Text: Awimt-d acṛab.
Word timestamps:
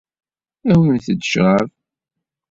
Awimt-d 0.71 1.21
acṛab. 1.23 1.69